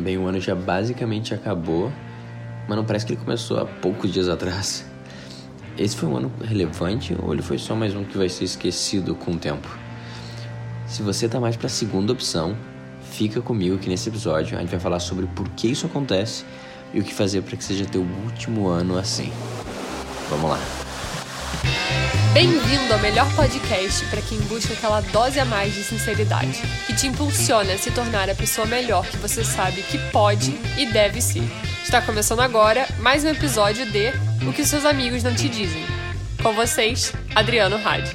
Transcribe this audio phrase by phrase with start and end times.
[0.00, 1.92] Bem, o ano já basicamente acabou,
[2.66, 4.86] mas não parece que ele começou há poucos dias atrás.
[5.76, 9.14] Esse foi um ano relevante ou ele foi só mais um que vai ser esquecido
[9.14, 9.68] com o tempo?
[10.86, 12.56] Se você tá mais para a segunda opção,
[13.10, 16.44] fica comigo que nesse episódio a gente vai falar sobre por que isso acontece
[16.94, 19.30] e o que fazer para que seja teu último ano assim.
[20.30, 20.79] Vamos lá.
[22.32, 27.08] Bem-vindo ao melhor podcast para quem busca aquela dose a mais de sinceridade, que te
[27.08, 31.42] impulsiona a se tornar a pessoa melhor que você sabe que pode e deve ser.
[31.82, 34.12] Está começando agora mais um episódio de
[34.48, 35.84] O que seus amigos não te dizem.
[36.40, 38.12] Com vocês, Adriano Hadi.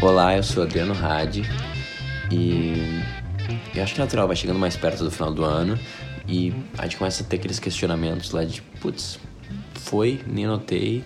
[0.00, 1.42] Olá, eu sou Adriano Hadi
[2.30, 3.02] e
[3.74, 5.78] eu acho que é natural, vai chegando mais perto do final do ano
[6.26, 9.20] e a gente começa a ter aqueles questionamentos lá de, putz,
[9.74, 11.04] foi, nem notei,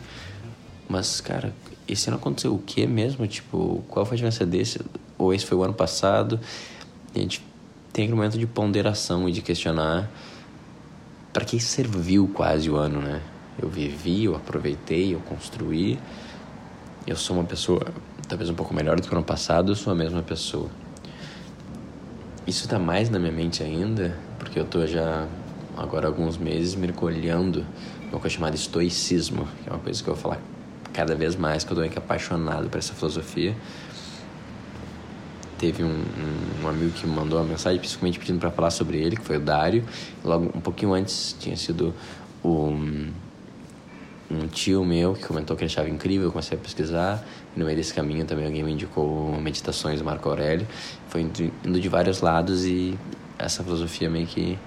[0.88, 1.52] mas, cara,
[1.88, 3.26] esse ano aconteceu o que mesmo?
[3.26, 4.80] Tipo, qual foi a diferença desse?
[5.18, 6.40] Ou esse foi o ano passado?
[7.14, 7.44] E a gente
[7.92, 10.10] tem aquele momento de ponderação e de questionar
[11.32, 13.22] para que serviu quase o ano, né?
[13.60, 15.98] Eu vivi, eu aproveitei, eu construí.
[17.06, 17.86] Eu sou uma pessoa
[18.28, 20.68] talvez um pouco melhor do que o ano passado, eu sou a mesma pessoa.
[22.46, 25.26] Isso está mais na minha mente ainda, porque eu tô já
[25.76, 27.64] agora alguns meses mergulhando
[28.10, 30.53] no que é chamado estoicismo, que é uma coisa que eu vou falar
[30.94, 33.54] cada vez mais, que eu tô apaixonado por essa filosofia.
[35.58, 38.98] Teve um, um, um, amigo que me mandou uma mensagem, principalmente pedindo para falar sobre
[38.98, 39.84] ele, que foi o Dário.
[40.24, 41.92] Logo, um pouquinho antes, tinha sido
[42.42, 42.72] o,
[44.30, 47.24] um tio meu que comentou que achava incrível, eu comecei a pesquisar.
[47.56, 50.66] No meio desse caminho também alguém me indicou Meditações do Marco Aurélio.
[51.08, 52.98] Foi indo de vários lados e
[53.38, 54.58] essa filosofia meio que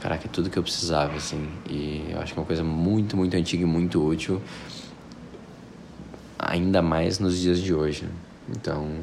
[0.00, 1.48] caraca, é tudo que eu precisava, assim.
[1.68, 4.40] E eu acho que é uma coisa muito, muito antiga e muito útil
[6.54, 8.08] ainda mais nos dias de hoje.
[8.48, 9.00] Então,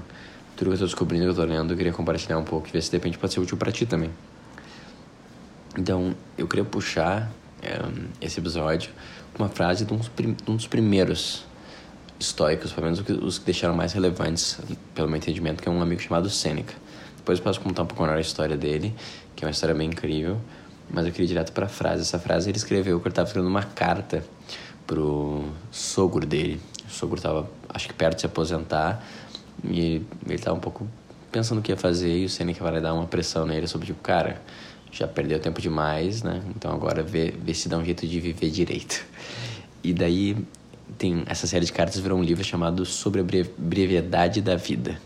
[0.56, 2.72] tudo que eu estou descobrindo, que eu estou lendo, eu queria compartilhar um pouco e
[2.72, 4.10] ver se de repente pode ser útil para ti também.
[5.78, 7.30] Então, eu queria puxar
[7.62, 7.80] é,
[8.22, 8.92] esse episódio
[9.34, 11.46] com uma frase de um, de um dos primeiros
[12.20, 14.58] estoicos, pelo menos os que deixaram mais relevantes,
[14.96, 16.74] pelo meu entendimento, que é um amigo chamado Sêneca.
[17.18, 18.96] Depois eu posso contar um pouco melhor a história dele,
[19.36, 20.40] que é uma história bem incrível,
[20.90, 22.02] mas eu queria ir direto para a frase.
[22.02, 24.24] Essa frase ele escreveu quando ele estava escrevendo uma carta
[24.86, 26.60] pro sogro dele,
[26.92, 29.04] o sogro estava, acho que perto de se aposentar
[29.64, 30.88] e ele estava um pouco
[31.32, 34.02] pensando o que ia fazer e o Seneca vai dar uma pressão nele sobre tipo,
[34.02, 34.42] cara,
[34.92, 36.42] já perdeu tempo demais, né?
[36.56, 39.06] Então agora vê, vê se dá um jeito de viver direito.
[39.84, 40.38] E daí
[40.98, 43.24] tem essa série de cartas virou um livro chamado Sobre a
[43.58, 45.00] Brevidade da Vida.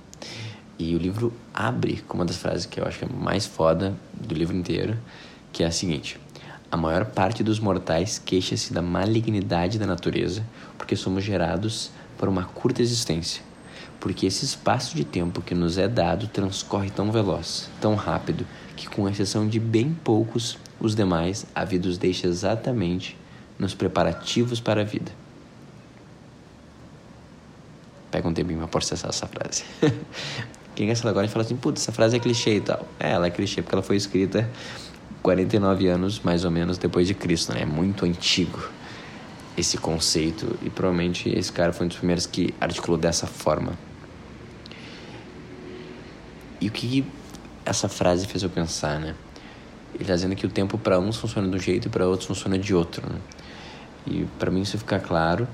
[0.78, 3.95] E o livro abre com uma das frases que eu acho que é mais foda
[4.13, 4.97] do livro inteiro,
[5.53, 6.19] que é a seguinte:
[6.75, 10.46] a maior parte dos mortais queixa-se da malignidade da natureza,
[10.78, 13.41] porque somos gerados para uma curta existência.
[13.97, 18.90] Porque esse espaço de tempo que nos é dado transcorre tão veloz, tão rápido, que,
[18.90, 23.18] com exceção de bem poucos, os demais, a vida os deixa exatamente
[23.57, 25.13] nos preparativos para a vida.
[28.12, 29.63] Pega um tempinho para processar essa frase.
[30.75, 32.86] Quem quer agora fala assim, putz, essa frase é clichê e tal.
[33.00, 34.50] É, ela é clichê porque ela foi escrita
[35.25, 37.63] 49 anos mais ou menos depois de Cristo, né?
[37.63, 38.69] É muito antigo
[39.58, 43.74] esse conceito e provavelmente esse cara foi um dos primeiros que articulou dessa forma.
[46.62, 47.03] E o que
[47.66, 49.16] essa frase fez eu pensar, né?
[49.96, 52.28] Ele está dizendo que o tempo para uns funciona de um jeito e para outros
[52.28, 53.19] funciona de outro, né?
[54.06, 55.47] E para mim isso fica claro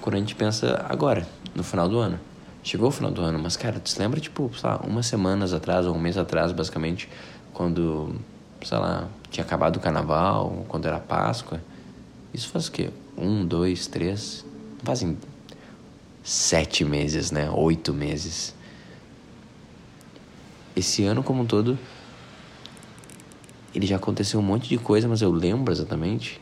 [0.00, 2.18] quando a gente pensa agora, no final do ano.
[2.62, 5.52] Chegou o final do ano, mas cara, tu se lembra, tipo, sei lá, umas semanas
[5.52, 7.10] atrás ou um mês atrás, basicamente,
[7.52, 8.16] quando
[8.62, 11.60] sei lá, tinha acabado o carnaval, quando era Páscoa.
[12.32, 12.90] Isso faz o quê?
[13.16, 14.44] Um, dois, três.
[14.82, 15.16] Fazem
[16.22, 17.50] sete meses, né?
[17.50, 18.54] Oito meses.
[20.76, 21.78] Esse ano como um todo,
[23.74, 26.40] ele já aconteceu um monte de coisa, mas eu lembro exatamente.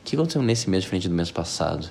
[0.00, 1.88] O que aconteceu nesse mês diferente do mês passado?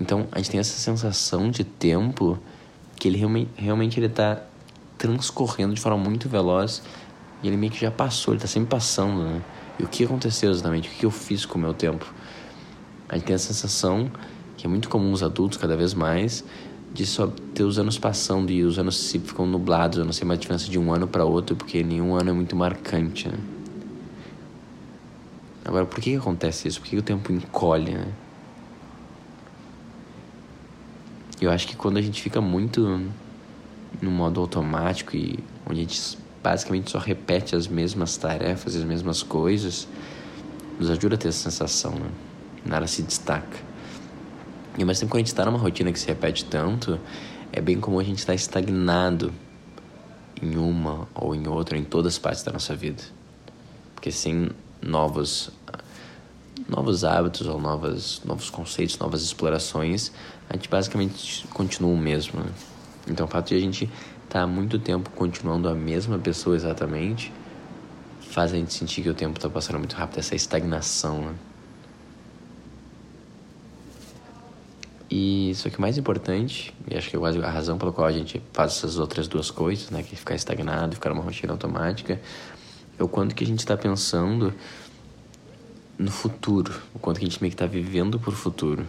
[0.00, 2.38] Então, a gente tem essa sensação de tempo
[2.96, 4.42] que ele realmente, realmente ele tá
[4.98, 6.82] transcorrendo de forma muito veloz
[7.44, 9.42] e ele meio que já passou, ele tá sempre passando, né?
[9.78, 10.88] E o que aconteceu exatamente?
[10.88, 12.10] O que eu fiz com o meu tempo?
[13.06, 14.10] A gente tem a sensação,
[14.56, 16.42] que é muito comum os adultos cada vez mais,
[16.94, 20.26] de só ter os anos passando e os anos se ficam nublados, eu não sei
[20.26, 23.38] mais a diferença de um ano para outro, porque nenhum ano é muito marcante, né?
[25.66, 26.80] Agora, por que, acontece isso?
[26.80, 28.06] Por que, que o tempo encolhe, né?
[31.42, 33.02] Eu acho que quando a gente fica muito
[34.00, 35.38] no modo automático e
[35.68, 39.88] onde a gente basicamente só repete as mesmas tarefas, as mesmas coisas,
[40.78, 42.10] nos ajuda a ter essa sensação, né?
[42.66, 43.58] Nada se destaca.
[44.76, 47.00] E mesmo tempo, quando a gente está numa rotina que se repete tanto,
[47.50, 49.32] é bem como a gente estar tá estagnado
[50.42, 53.02] em uma ou em outra, em todas as partes da nossa vida.
[53.94, 54.50] Porque sem
[54.82, 55.50] novos
[56.68, 60.12] novos hábitos ou novas, novos conceitos, novas explorações,
[60.48, 62.40] a gente basicamente continua o mesmo.
[62.40, 62.50] Né?
[63.08, 63.90] Então, o fato de a gente
[64.28, 67.32] tá muito tempo continuando a mesma pessoa exatamente
[68.34, 71.20] faz a gente sentir que o tempo está passando muito rápido, essa estagnação.
[71.20, 71.34] Né?
[75.08, 78.08] E só que o mais importante, e acho que é quase a razão pela qual
[78.08, 81.52] a gente faz essas outras duas coisas, né, que é ficar estagnado, ficar numa rotina
[81.52, 82.20] automática,
[82.98, 84.52] é o quanto que a gente está pensando
[85.96, 88.84] no futuro, o quanto que a gente meio que está vivendo por futuro.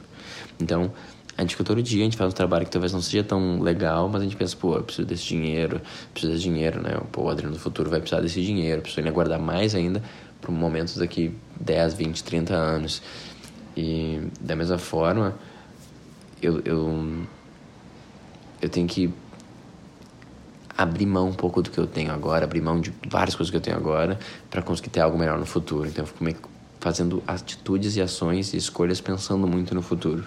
[0.59, 0.91] Então,
[1.37, 3.59] a gente fica todo dia, a gente faz um trabalho que talvez não seja tão
[3.59, 5.81] legal, mas a gente pensa, pô, eu preciso desse dinheiro,
[6.13, 6.97] preciso desse dinheiro, né?
[7.11, 10.01] Pô, o Adriano do futuro vai precisar desse dinheiro, preciso ainda guardar mais ainda
[10.39, 13.01] para momentos daqui 10, 20, 30 anos.
[13.75, 15.35] E da mesma forma,
[16.41, 17.25] eu, eu,
[18.61, 19.13] eu tenho que
[20.77, 23.57] abrir mão um pouco do que eu tenho agora, abrir mão de várias coisas que
[23.57, 25.87] eu tenho agora para conseguir ter algo melhor no futuro.
[25.87, 26.37] Então eu fico meio
[26.79, 30.23] fazendo atitudes e ações e escolhas pensando muito no futuro.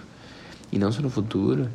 [0.71, 1.69] E não só no futuro,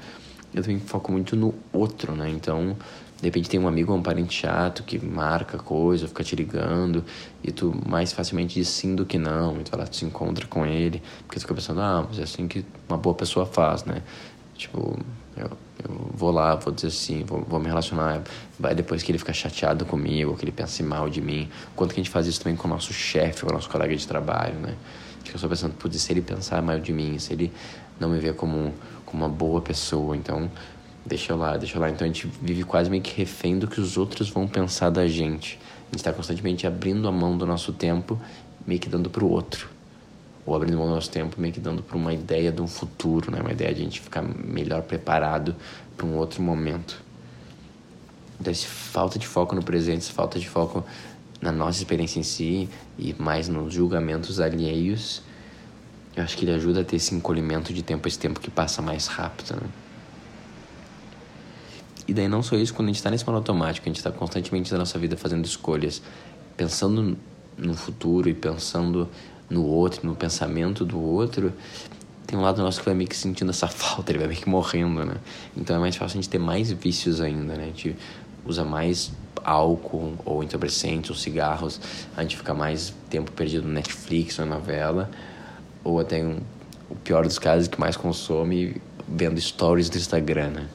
[0.54, 2.30] eu também foco muito no outro, né?
[2.30, 2.76] Então,
[3.18, 7.04] de repente tem um amigo ou um parente chato que marca coisa, fica te ligando,
[7.42, 10.04] e tu mais facilmente diz sim do que não, e tu vai lá, tu se
[10.04, 13.46] encontra com ele, porque tu fica pensando, ah, mas é assim que uma boa pessoa
[13.46, 14.02] faz, né?
[14.54, 14.96] Tipo,
[15.36, 15.50] eu,
[15.88, 18.22] eu vou lá, vou dizer sim, vou, vou me relacionar.
[18.58, 21.48] Vai depois que ele fica chateado comigo, que ele pense mal de mim.
[21.74, 23.94] Quanto que a gente faz isso também com o nosso chefe, com o nosso colega
[23.96, 24.76] de trabalho, né?
[25.24, 27.52] Fica só pensando, putz, se ele pensar mal de mim, se ele
[27.98, 28.72] não me ver como,
[29.04, 30.50] como uma boa pessoa, então
[31.04, 31.90] deixa eu lá, deixa eu lá.
[31.90, 35.06] Então a gente vive quase meio que refém do que os outros vão pensar da
[35.06, 35.58] gente.
[35.82, 38.18] A gente está constantemente abrindo a mão do nosso tempo,
[38.66, 39.74] meio que dando pro outro
[40.46, 43.30] ou abrindo mão do nosso tempo, meio que dando para uma ideia de um futuro,
[43.30, 43.40] né?
[43.40, 45.54] uma ideia de a gente ficar melhor preparado
[45.96, 47.02] para um outro momento.
[48.38, 50.84] Então, essa falta de foco no presente, essa falta de foco
[51.40, 52.68] na nossa experiência em si
[52.98, 55.22] e mais nos julgamentos alheios,
[56.16, 58.80] eu acho que ele ajuda a ter esse encolhimento de tempo, esse tempo que passa
[58.80, 59.56] mais rápido.
[59.56, 59.68] Né?
[62.06, 64.12] E daí, não só isso, quando a gente está nesse modo automático, a gente está
[64.12, 66.02] constantemente na nossa vida fazendo escolhas,
[66.56, 67.16] pensando
[67.56, 69.08] no futuro e pensando
[69.48, 71.52] no outro, no pensamento do outro,
[72.26, 74.48] tem um lado nosso que vai meio que sentindo essa falta, ele vai meio que
[74.48, 75.16] morrendo, né?
[75.56, 77.64] Então é mais fácil a gente ter mais vícios ainda, né?
[77.64, 77.96] A gente
[78.44, 79.12] usa mais
[79.42, 81.80] álcool ou entorpecentes ou cigarros,
[82.16, 85.10] a gente fica mais tempo perdido no Netflix ou na novela,
[85.84, 86.40] ou até um,
[86.90, 90.68] o pior dos casos que mais consome vendo stories do Instagram, né?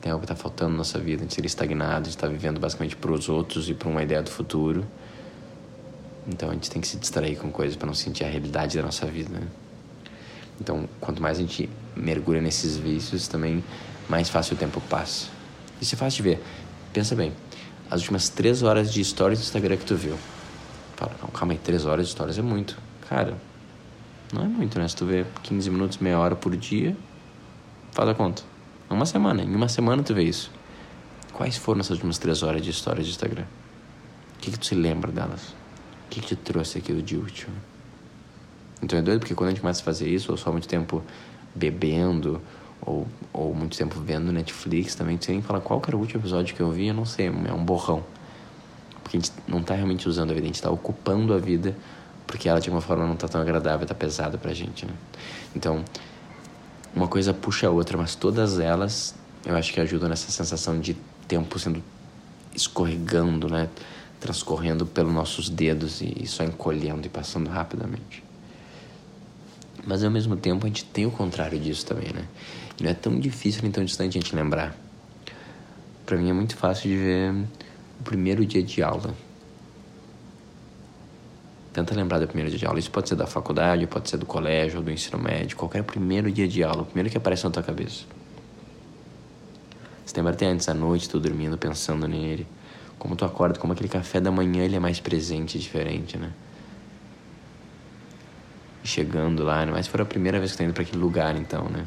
[0.00, 2.26] Tem algo que tá faltando na nossa vida, a gente ser estagnado, a gente tá
[2.26, 4.86] vivendo basicamente para os outros e para uma ideia do futuro.
[6.26, 8.82] Então a gente tem que se distrair com coisas para não sentir a realidade da
[8.82, 9.46] nossa vida, né?
[10.58, 13.64] Então, quanto mais a gente mergulha nesses vícios, também
[14.08, 15.28] mais fácil o tempo passa.
[15.80, 16.42] Isso é fácil de ver.
[16.92, 17.32] Pensa bem,
[17.90, 20.18] as últimas três horas de stories do Instagram que tu viu.
[21.00, 22.76] Fala, não, calma aí, três horas de stories é muito.
[23.08, 23.34] Cara,
[24.34, 24.86] não é muito, né?
[24.86, 26.94] Se tu vê 15 minutos, meia hora por dia,
[27.90, 28.42] faz a conta.
[28.90, 30.50] Uma semana, em uma semana tu vê isso.
[31.32, 33.44] Quais foram essas últimas três horas de stories do Instagram?
[34.36, 35.54] O que, que tu se lembra delas?
[36.04, 37.48] O que, que te trouxe aquilo de útil?
[38.82, 41.02] Então é doido porque quando a gente começa a fazer isso, ou só muito tempo
[41.54, 42.42] bebendo,
[42.82, 46.54] ou, ou muito tempo vendo Netflix também, sem nem falar qual era o último episódio
[46.54, 48.04] que eu vi, eu não sei, é um borrão.
[49.10, 51.76] Porque a gente não tá realmente usando a vida, a gente tá ocupando a vida
[52.28, 54.92] porque ela de alguma forma não tá tão agradável, tá pesada pra gente, né?
[55.56, 55.84] Então,
[56.94, 60.96] uma coisa puxa a outra, mas todas elas eu acho que ajudam nessa sensação de
[61.26, 61.82] tempo sendo
[62.54, 63.68] escorregando, né?
[64.20, 68.22] transcorrendo pelos nossos dedos e só encolhendo e passando rapidamente.
[69.84, 72.26] Mas ao mesmo tempo a gente tem o contrário disso também, né?
[72.78, 74.76] E não é tão difícil nem tão distante a gente lembrar.
[76.04, 77.34] Para mim é muito fácil de ver
[78.00, 79.14] o primeiro dia de aula.
[81.72, 82.78] Tenta lembrar do primeiro dia de aula.
[82.78, 85.56] Isso pode ser da faculdade, pode ser do colégio ou do ensino médio.
[85.56, 88.04] Qualquer primeiro dia de aula, o primeiro que aparece na tua cabeça.
[90.04, 92.46] Você lembra até antes da noite, tu dormindo, pensando nele
[93.00, 96.30] como tu acorda, como aquele café da manhã ele é mais presente, diferente, né?
[98.84, 99.72] Chegando lá, né?
[99.72, 101.86] Mas for a primeira vez que tu tá indo para aquele lugar, então, né?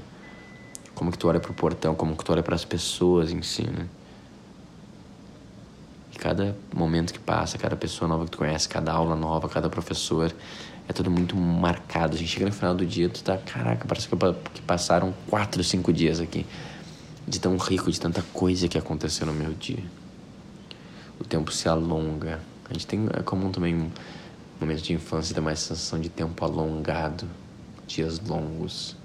[0.95, 3.61] Como que tu olha pro portão, como que tu olha para as pessoas em si,
[3.61, 3.87] né?
[6.23, 10.33] Cada momento que passa, cada pessoa nova que tu conhece, cada aula nova, cada professor,
[10.87, 12.15] é tudo muito marcado.
[12.15, 15.91] A gente chega no final do dia, tu tá, caraca, parece que passaram quatro, cinco
[15.91, 16.45] dias aqui.
[17.27, 19.83] De tão rico, de tanta coisa que aconteceu no meu dia
[21.19, 22.39] o tempo se alonga.
[22.69, 23.91] A gente tem, é comum também
[24.59, 27.27] momentos de infância ter mais sensação de tempo alongado,
[27.87, 28.95] dias longos.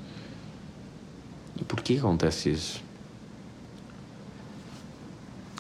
[1.57, 2.89] E por que acontece isso?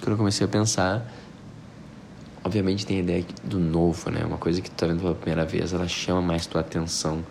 [0.00, 1.06] quando eu comecei a pensar,
[2.48, 4.24] obviamente tem a ideia do novo, né?
[4.24, 7.22] Uma coisa que tu tá vendo pela primeira vez, ela chama mais tua atenção.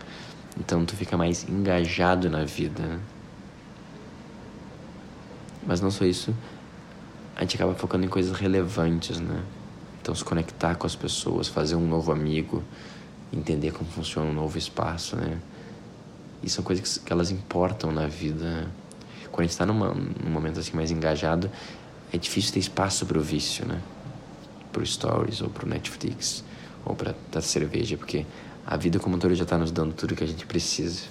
[0.59, 2.83] Então tu fica mais engajado na vida.
[2.83, 3.00] Né?
[5.65, 6.33] Mas não só isso,
[7.36, 9.41] a gente acaba focando em coisas relevantes, né?
[10.00, 12.63] Então se conectar com as pessoas, fazer um novo amigo,
[13.33, 15.39] entender como funciona um novo espaço, né?
[16.43, 18.45] E são coisas que elas importam na vida.
[18.45, 18.67] Né?
[19.31, 19.74] Quando a gente está num
[20.29, 21.50] momento assim mais engajado,
[22.13, 23.81] é difícil ter espaço para o vício, né?
[24.71, 26.43] Para o Stories ou para o Netflix
[26.86, 28.25] ou para a cerveja, porque
[28.65, 31.03] a vida como um todo já está nos dando tudo que a gente precisa.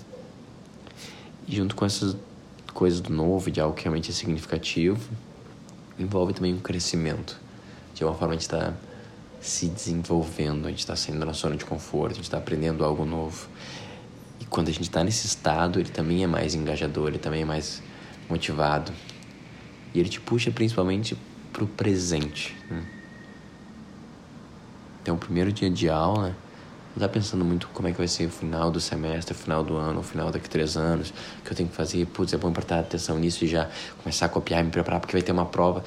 [1.47, 2.17] E junto com essas
[2.75, 5.11] coisas do novo, de algo que realmente é significativo,
[5.99, 7.39] envolve também um crescimento.
[7.95, 8.75] De uma forma a gente está
[9.41, 13.05] se desenvolvendo, a gente está saindo da zona de conforto, a gente está aprendendo algo
[13.05, 13.49] novo.
[14.41, 17.45] E quando a gente está nesse estado, ele também é mais engajador, ele também é
[17.45, 17.83] mais
[18.29, 18.93] motivado.
[19.95, 21.17] E ele te puxa principalmente
[21.53, 22.55] para o presente.
[22.71, 22.85] Né?
[25.07, 26.35] Então, o primeiro dia de aula,
[26.97, 29.63] eu tá pensando muito como é que vai ser o final do semestre, o final
[29.63, 32.37] do ano, o final daqui a três anos, que eu tenho que fazer, putz, é
[32.37, 33.71] bom prestar atenção nisso e já
[34.03, 35.85] começar a copiar e me preparar porque vai ter uma prova.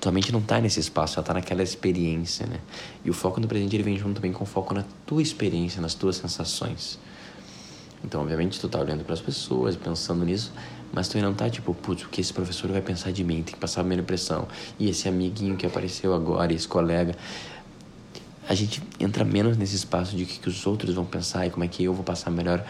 [0.00, 2.60] Tua mente não está nesse espaço, ela está naquela experiência, né?
[3.04, 5.78] E o foco no presente ele vem junto também com o foco na tua experiência,
[5.82, 6.98] nas tuas sensações.
[8.02, 10.50] Então, obviamente, tu tá olhando para as pessoas, pensando nisso,
[10.94, 13.42] mas tu não tá tipo, putz, o que esse professor vai pensar de mim?
[13.42, 14.48] Tem que passar a minha impressão.
[14.78, 17.14] E esse amiguinho que apareceu agora, esse colega.
[18.48, 21.50] A gente entra menos nesse espaço de o que, que os outros vão pensar e
[21.50, 22.64] como é que eu vou passar a melhor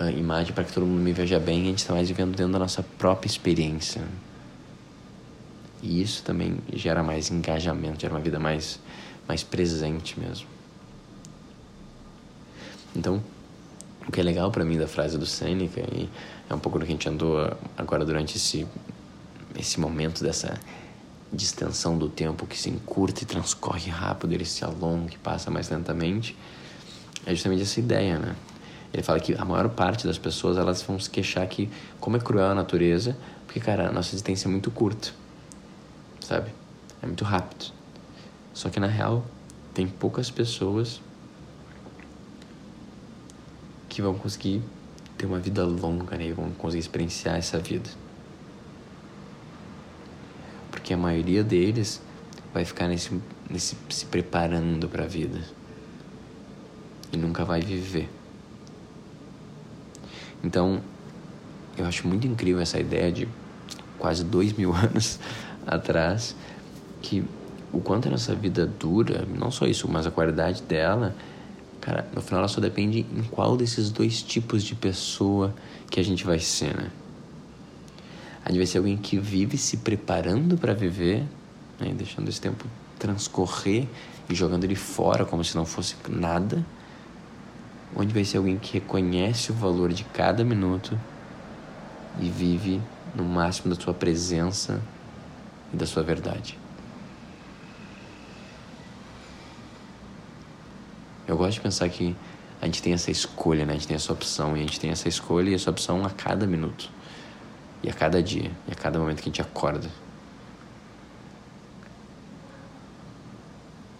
[0.00, 1.62] uh, imagem para que todo mundo me veja bem.
[1.62, 4.02] A gente está mais vivendo dentro da nossa própria experiência.
[5.82, 8.80] E isso também gera mais engajamento, gera uma vida mais,
[9.28, 10.46] mais presente mesmo.
[12.96, 13.22] Então,
[14.06, 16.08] o que é legal para mim da frase do Sêneca, e
[16.48, 17.36] é um pouco do que a gente andou
[17.76, 18.66] agora durante esse,
[19.56, 20.58] esse momento dessa
[21.32, 25.68] distensão do tempo que se encurta e transcorre rápido, ele se alonga e passa mais
[25.68, 26.36] lentamente,
[27.26, 28.34] é justamente essa ideia, né?
[28.92, 31.68] Ele fala que a maior parte das pessoas elas vão se queixar que
[32.00, 33.16] como é cruel a natureza,
[33.46, 35.10] porque cara, a nossa existência é muito curta,
[36.20, 36.50] sabe?
[37.02, 37.72] É muito rápido.
[38.54, 39.24] Só que na real
[39.74, 41.00] tem poucas pessoas
[43.88, 44.62] que vão conseguir
[45.16, 46.28] ter uma vida longa, né?
[46.28, 47.90] E vão conseguir experienciar essa vida.
[50.88, 52.00] Porque a maioria deles
[52.54, 55.38] vai ficar nesse, nesse se preparando para a vida
[57.12, 58.08] e nunca vai viver.
[60.42, 60.80] Então,
[61.76, 63.28] eu acho muito incrível essa ideia de
[63.98, 65.20] quase dois mil anos
[65.66, 66.34] atrás
[67.02, 67.22] que
[67.70, 71.14] o quanto a nossa vida dura, não só isso, mas a qualidade dela
[71.82, 75.54] Cara, no final ela só depende em qual desses dois tipos de pessoa
[75.90, 76.90] que a gente vai ser, né?
[78.48, 81.22] A gente vai ser alguém que vive se preparando para viver,
[81.78, 81.92] né?
[81.94, 82.64] deixando esse tempo
[82.98, 83.86] transcorrer
[84.26, 86.64] e jogando ele fora como se não fosse nada.
[88.00, 90.98] Gente vai ser alguém que reconhece o valor de cada minuto
[92.18, 92.80] e vive
[93.14, 94.80] no máximo da sua presença
[95.70, 96.58] e da sua verdade.
[101.26, 102.16] Eu gosto de pensar que
[102.62, 103.72] a gente tem essa escolha, né?
[103.72, 106.08] A gente tem essa opção e a gente tem essa escolha e essa opção a
[106.08, 106.96] cada minuto.
[107.82, 109.88] E a cada dia, e a cada momento que a gente acorda.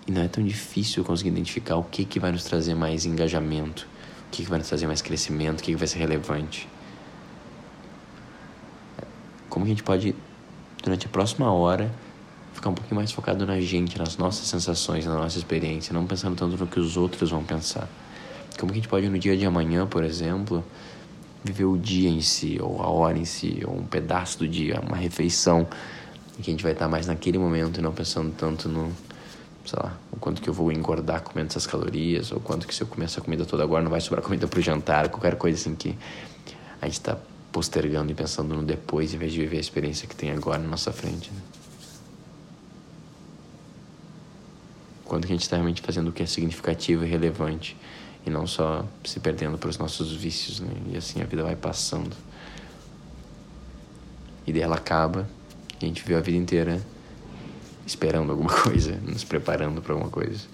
[0.07, 3.87] E não é tão difícil conseguir identificar o que, que vai nos trazer mais engajamento,
[4.27, 6.69] o que, que vai nos trazer mais crescimento, o que, que vai ser relevante.
[9.51, 10.15] Como que a gente pode,
[10.83, 11.93] durante a próxima hora,
[12.55, 16.37] ficar um pouquinho mais focado na gente, nas nossas sensações, na nossa experiência, não pensando
[16.37, 17.89] tanto no que os outros vão pensar.
[18.59, 20.65] Como que a gente pode, no dia de amanhã, por exemplo,
[21.42, 24.80] viver o dia em si, ou a hora em si, ou um pedaço do dia,
[24.80, 25.66] uma refeição,
[26.38, 28.92] em que a gente vai estar mais naquele momento e não pensando tanto no,
[29.64, 32.83] sei lá, o quanto que eu vou engordar comendo essas calorias, ou quanto que se
[32.83, 35.75] eu comer essa comida toda agora não vai sobrar comida pro jantar, qualquer coisa assim
[35.75, 35.97] que
[36.80, 37.16] a gente está
[37.50, 40.68] postergando e pensando no depois em vez de viver a experiência que tem agora na
[40.68, 41.30] nossa frente.
[41.30, 41.40] Né?
[45.09, 47.75] quando que a gente está realmente fazendo o que é significativo e relevante
[48.27, 50.73] e não só se perdendo para os nossos vícios, né?
[50.93, 52.15] E assim a vida vai passando.
[54.47, 55.29] E daí ela acaba
[55.81, 56.81] e a gente viu a vida inteira
[57.87, 60.47] esperando alguma coisa, nos preparando para alguma coisa.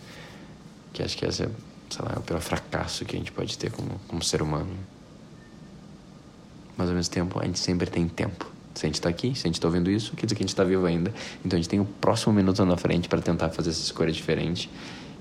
[0.93, 1.51] Que acho que essa,
[1.91, 4.71] sei lá, é o pior fracasso que a gente pode ter como, como ser humano.
[6.77, 8.53] Mas ao mesmo tempo, a gente sempre tem tempo.
[8.75, 10.45] Se a gente está aqui, se a gente está ouvindo isso, quer dizer que a
[10.45, 11.15] gente está vivo ainda.
[11.45, 14.69] Então a gente tem o próximo minuto na frente para tentar fazer essa escolha diferente,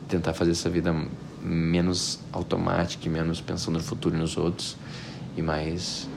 [0.08, 0.94] tentar fazer essa vida
[1.42, 4.78] menos automática, menos pensando no futuro e nos outros,
[5.36, 6.08] e mais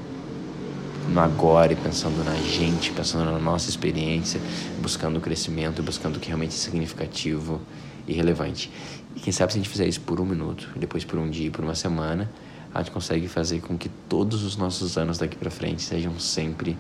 [1.09, 4.41] no agora e pensando na gente, pensando na nossa experiência,
[4.81, 7.61] buscando o crescimento, buscando o que realmente é significativo
[8.07, 8.71] e relevante.
[9.15, 11.51] E quem sabe se a gente fizer isso por um minuto, depois por um dia,
[11.51, 12.31] por uma semana,
[12.75, 16.77] a gente consegue fazer com que todos os nossos anos daqui para frente sejam sempre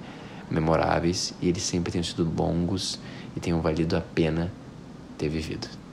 [0.50, 2.98] memoráveis e eles sempre tenham sido longos
[3.34, 4.52] e tenham valido a pena
[5.16, 5.85] ter vivido.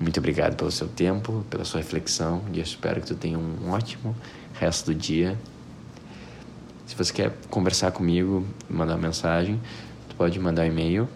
[0.00, 3.70] Muito obrigado pelo seu tempo, pela sua reflexão e eu espero que tu tenha um
[3.70, 4.16] ótimo
[4.54, 5.38] resto do dia.
[6.86, 9.60] Se você quer conversar comigo, mandar uma mensagem,
[10.08, 11.06] tu pode mandar um e-mail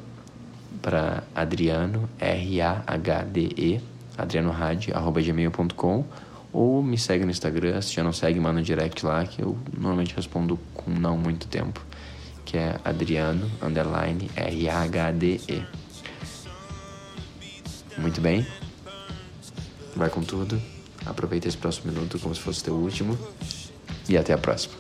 [0.83, 3.81] para adriano, R-A-H-D-E,
[4.19, 6.05] adrianohad.gmail.com
[6.53, 9.57] ou me segue no Instagram, se já não segue, manda um direct lá, que eu
[9.73, 11.85] normalmente respondo com não muito tempo,
[12.45, 15.65] que é adriano, underline, R-A-H-D-E.
[17.97, 18.47] Muito bem,
[19.97, 20.61] vai com tudo,
[21.07, 23.19] aproveita esse próximo minuto como se fosse teu último,
[24.09, 24.75] e até a próxima.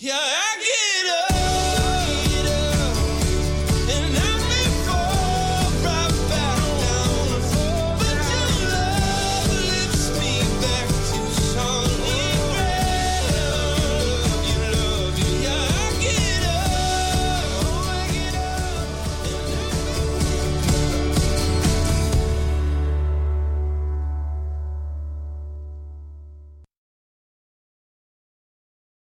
[0.00, 0.51] Yeah.